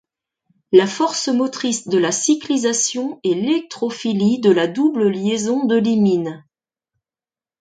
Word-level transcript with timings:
La 0.71 0.87
force 0.87 1.27
motrice 1.27 1.87
de 1.87 1.99
la 1.99 2.11
cyclisation 2.11 3.19
est 3.23 3.35
l'électrophilie 3.35 4.39
de 4.39 4.49
la 4.49 4.65
double 4.65 5.07
liaison 5.09 5.67
de 5.67 5.75
l'imine. 5.75 6.43